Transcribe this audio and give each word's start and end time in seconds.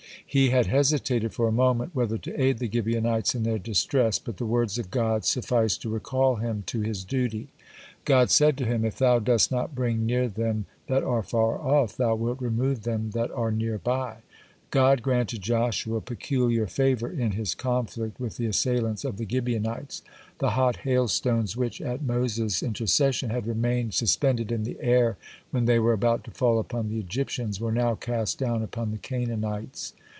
He 0.33 0.51
had 0.51 0.67
hesitated 0.67 1.33
for 1.33 1.49
a 1.49 1.51
moment 1.51 1.93
whether 1.93 2.17
to 2.19 2.41
aid 2.41 2.59
the 2.59 2.71
Gibeonites 2.71 3.35
in 3.35 3.43
their 3.43 3.59
distress, 3.59 4.17
but 4.17 4.37
the 4.37 4.45
words 4.45 4.77
of 4.77 4.89
God 4.89 5.25
sufficed 5.25 5.81
to 5.81 5.89
recall 5.89 6.37
him 6.37 6.63
to 6.67 6.79
his 6.79 7.03
duty. 7.03 7.49
God 8.05 8.29
said 8.31 8.57
to 8.59 8.65
him: 8.65 8.85
"If 8.85 8.97
thou 8.97 9.19
dost 9.19 9.51
not 9.51 9.75
bring 9.75 10.05
near 10.05 10.29
them 10.29 10.67
that 10.87 11.03
are 11.03 11.21
far 11.21 11.59
off, 11.59 11.97
thou 11.97 12.15
wilt 12.15 12.39
remove 12.39 12.83
them 12.83 13.09
that 13.11 13.29
are 13.31 13.51
near 13.51 13.77
by." 13.77 14.19
(37) 14.69 14.69
God 14.69 15.01
granted 15.01 15.41
Joshua 15.41 15.99
peculiar 15.99 16.65
favor 16.65 17.11
in 17.11 17.31
his 17.31 17.53
conflict 17.53 18.17
with 18.17 18.37
the 18.37 18.45
assailants 18.45 19.03
of 19.03 19.17
the 19.17 19.27
Gibeonites. 19.29 20.01
The 20.39 20.51
hot 20.51 20.77
hailstones 20.77 21.57
which, 21.57 21.81
at 21.81 22.03
Moses' 22.03 22.63
intercession, 22.63 23.31
had 23.31 23.47
remained 23.47 23.93
suspended 23.95 24.49
in 24.49 24.63
the 24.63 24.77
air 24.79 25.17
when 25.49 25.65
they 25.65 25.77
were 25.77 25.91
about 25.91 26.23
to 26.23 26.31
fall 26.31 26.57
upon 26.57 26.87
the 26.87 26.99
Egyptians, 26.99 27.59
were 27.59 27.73
now 27.73 27.95
cast 27.95 28.39
down 28.39 28.63
upon 28.63 28.91
the 28.91 28.97
Canaanites. 28.97 29.91